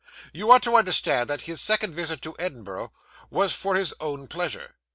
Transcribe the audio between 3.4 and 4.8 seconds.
for his own pleasure.